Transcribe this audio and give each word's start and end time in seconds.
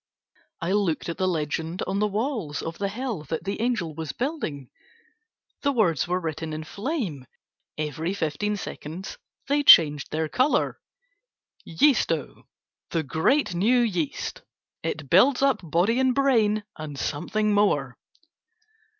I 0.61 0.71
looked 0.71 1.09
at 1.09 1.19
the 1.19 1.27
legend 1.27 1.83
on 1.85 1.99
the 1.99 2.07
walls 2.07 2.63
of 2.63 2.79
the 2.79 2.87
hell 2.89 3.21
that 3.25 3.43
the 3.43 3.61
angel 3.61 3.93
was 3.93 4.13
building, 4.13 4.71
the 5.61 5.71
words 5.71 6.07
were 6.07 6.19
written 6.19 6.53
in 6.53 6.63
flame, 6.63 7.27
every 7.77 8.15
fifteen 8.15 8.57
seconds 8.57 9.19
they 9.47 9.61
changed 9.61 10.09
their 10.09 10.27
color, 10.27 10.79
"Yeasto, 11.67 12.45
the 12.89 13.03
great 13.03 13.53
new 13.53 13.81
yeast, 13.81 14.41
it 14.81 15.07
builds 15.07 15.43
up 15.43 15.59
body 15.61 15.99
and 15.99 16.15
brain, 16.15 16.63
and 16.75 16.97
something 16.97 17.53
more." 17.53 17.95